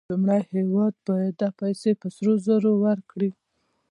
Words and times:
لومړنی 0.09 0.41
هېواد 0.53 0.93
باید 1.07 1.33
دا 1.41 1.49
پیسې 1.61 1.91
په 2.01 2.07
سرو 2.15 2.33
زرو 2.45 2.71
ورکړي 2.85 3.29